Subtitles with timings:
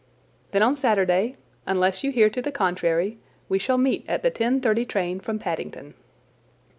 [0.49, 1.35] "Then on Saturday,
[1.67, 5.37] unless you hear to the contrary, we shall meet at the ten thirty train from
[5.37, 5.93] Paddington."